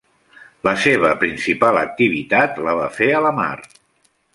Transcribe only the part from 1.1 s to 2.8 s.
principal activitat la